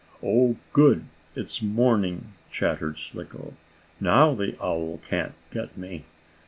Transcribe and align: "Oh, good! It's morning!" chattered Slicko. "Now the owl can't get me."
"Oh, 0.23 0.55
good! 0.73 1.03
It's 1.35 1.61
morning!" 1.61 2.29
chattered 2.51 2.97
Slicko. 2.97 3.53
"Now 3.99 4.33
the 4.33 4.55
owl 4.59 4.97
can't 5.07 5.33
get 5.51 5.77
me." 5.77 6.05